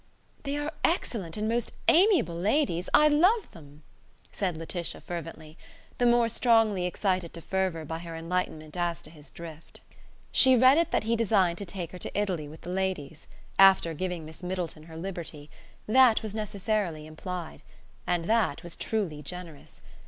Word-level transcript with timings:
"They 0.45 0.57
are 0.57 0.73
excellent 0.83 1.37
and 1.37 1.47
most 1.47 1.73
amiable 1.87 2.33
ladies; 2.33 2.89
I 2.91 3.07
love 3.07 3.51
them," 3.51 3.83
said 4.31 4.57
Laetitia, 4.57 4.99
fervently; 4.99 5.59
the 5.99 6.07
more 6.07 6.27
strongly 6.27 6.87
excited 6.87 7.35
to 7.35 7.41
fervour 7.43 7.85
by 7.85 7.99
her 7.99 8.15
enlightenment 8.15 8.75
as 8.75 9.03
to 9.03 9.11
his 9.11 9.29
drift. 9.29 9.81
She 10.31 10.57
read 10.57 10.79
it 10.79 10.89
that 10.89 11.03
he 11.03 11.15
designed 11.15 11.59
to 11.59 11.65
take 11.65 11.91
her 11.91 11.99
to 11.99 12.19
Italy 12.19 12.47
with 12.47 12.61
the 12.61 12.71
ladies: 12.71 13.27
after 13.59 13.93
giving 13.93 14.25
Miss 14.25 14.41
Middleton 14.41 14.85
her 14.89 14.97
liberty; 14.97 15.51
that 15.85 16.23
was 16.23 16.33
necessarily 16.33 17.05
implied. 17.05 17.61
And 18.07 18.25
that 18.25 18.63
was 18.63 18.75
truly 18.75 19.21
generous. 19.21 19.83